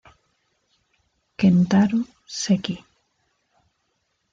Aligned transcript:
Kentaro 1.37 2.01
Seki 2.25 2.73